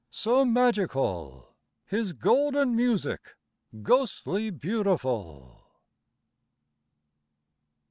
so 0.09 0.43
magical! 0.43 1.53
His 1.85 2.13
golden 2.13 2.75
music, 2.75 3.35
ghostly 3.83 4.49
beautiful. 4.49 5.63